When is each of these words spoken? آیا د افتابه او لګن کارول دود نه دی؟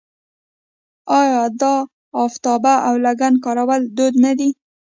آیا 1.19 1.43
د 1.61 1.63
افتابه 2.25 2.75
او 2.87 2.93
لګن 3.05 3.33
کارول 3.43 3.81
دود 3.95 4.13
نه 4.23 4.31
دی؟ 4.39 4.49